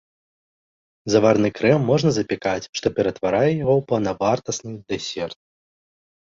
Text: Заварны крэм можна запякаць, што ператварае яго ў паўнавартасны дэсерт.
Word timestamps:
Заварны 1.15 1.49
крэм 1.57 1.79
можна 1.91 2.09
запякаць, 2.17 2.67
што 2.81 2.87
ператварае 3.01 3.45
яго 3.63 3.73
ў 3.79 3.89
паўнавартасны 3.95 4.71
дэсерт. 4.91 5.39